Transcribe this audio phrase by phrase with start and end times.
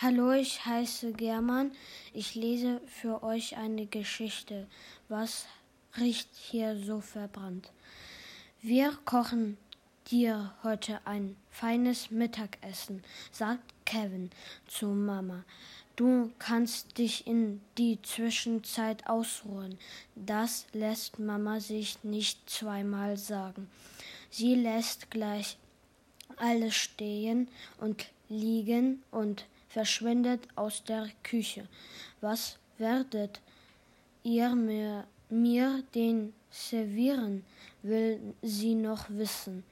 [0.00, 1.72] Hallo, ich heiße German.
[2.14, 4.68] Ich lese für euch eine Geschichte.
[5.08, 5.46] Was
[5.98, 7.72] riecht hier so verbrannt?
[8.62, 9.58] Wir kochen
[10.08, 14.30] dir heute ein feines Mittagessen, sagt Kevin
[14.68, 15.42] zu Mama.
[15.96, 19.80] Du kannst dich in die Zwischenzeit ausruhen.
[20.14, 23.68] Das lässt Mama sich nicht zweimal sagen.
[24.30, 25.58] Sie lässt gleich
[26.36, 27.48] alles stehen
[27.80, 31.68] und liegen und verschwindet aus der Küche.
[32.20, 33.40] Was werdet
[34.22, 37.44] ihr mir, mir den servieren,
[37.82, 39.64] will sie noch wissen.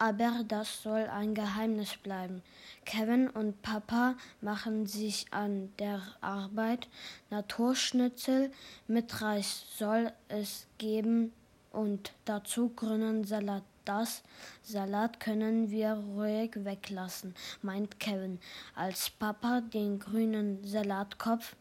[0.00, 2.42] Aber das soll ein Geheimnis bleiben.
[2.84, 6.88] Kevin und Papa machen sich an der Arbeit.
[7.30, 8.52] Naturschnitzel
[8.86, 11.32] mit Reis soll es geben
[11.72, 14.22] und dazu grünen Salat das
[14.62, 18.38] Salat können wir ruhig weglassen, meint Kevin,
[18.74, 21.56] als Papa den grünen Salatkopf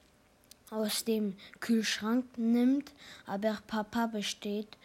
[0.70, 2.92] aus dem Kühlschrank nimmt,
[3.26, 4.78] aber Papa besteht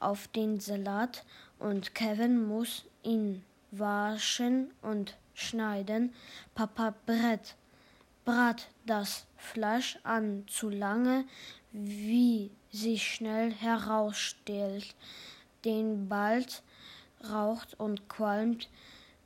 [0.00, 1.24] auf den Salat
[1.60, 6.12] und Kevin muss ihn waschen und schneiden.
[6.54, 7.54] Papa brät,
[8.24, 11.24] brat das Fleisch an zu lange,
[11.72, 14.94] wie sich schnell herausstellt,
[15.64, 16.62] den bald
[17.28, 18.68] raucht und qualmt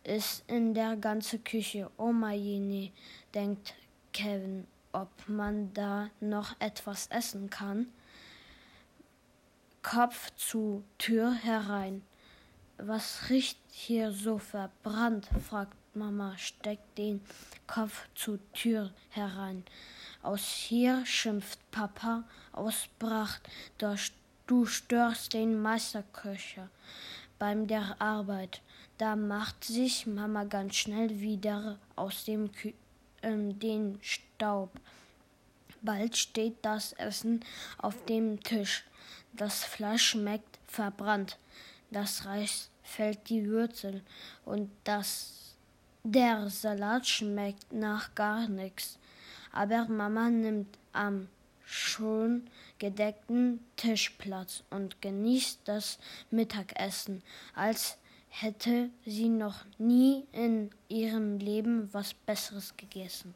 [0.03, 1.91] es in der ganzen Küche.
[1.97, 2.91] Oh meine,
[3.35, 3.75] denkt
[4.13, 7.87] Kevin, ob man da noch etwas essen kann.
[9.83, 12.03] Kopf zu, Tür herein.
[12.79, 15.29] Was riecht hier so verbrannt?
[15.49, 17.21] fragt Mama, steckt den
[17.67, 19.65] Kopf zur Tür herein.
[20.23, 23.43] Aus hier schimpft Papa, ausbracht,
[24.47, 26.69] du störst den Meisterköcher
[27.45, 28.63] beim der Arbeit.
[28.97, 32.73] Da macht sich Mama ganz schnell wieder aus dem Kü
[33.21, 34.71] äh, den Staub.
[35.83, 37.45] Bald steht das Essen
[37.77, 38.85] auf dem Tisch.
[39.35, 41.37] Das Fleisch schmeckt verbrannt.
[41.91, 44.03] Das Reis fällt die Würzel
[44.47, 45.55] und das
[46.03, 48.99] der Salat schmeckt nach gar nichts.
[49.53, 51.29] Aber Mama nimmt am
[51.95, 52.43] schon
[52.79, 55.99] gedeckten Tisch Platz und genießt das
[56.31, 57.23] Mittagessen,
[57.55, 63.35] als hätte sie noch nie in ihrem Leben was Besseres gegessen.